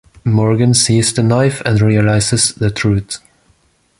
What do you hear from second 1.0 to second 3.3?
the knife and realizes the truth.